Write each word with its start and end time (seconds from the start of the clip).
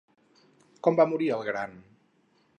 Com 0.87 0.97
va 1.01 1.07
morir 1.13 1.31
el 1.37 1.47
gran? 1.51 1.79